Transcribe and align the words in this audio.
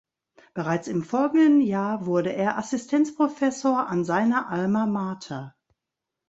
Bereits 0.55 0.87
im 0.87 1.03
folgenden 1.03 1.61
Jahr 1.61 2.07
wurde 2.07 2.33
er 2.33 2.57
Assistenzprofessor 2.57 3.85
an 3.87 4.03
seiner 4.03 4.49
Alma 4.49 4.87
Mater. 4.87 5.53